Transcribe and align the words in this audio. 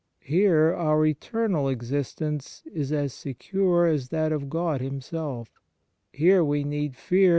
Here 0.23 0.73
our 0.73 1.05
eternal 1.05 1.69
existence 1.69 2.63
is 2.73 2.91
as 2.91 3.13
secure 3.13 3.85
as 3.85 4.09
that 4.09 4.31
of 4.31 4.49
God 4.49 4.81
Himself; 4.81 5.59
here 6.11 6.43
we 6.43 6.63
need 6.63 6.95
fear 6.95 7.19
neither 7.19 7.25
1 7.25 7.25
Isa. 7.25 7.29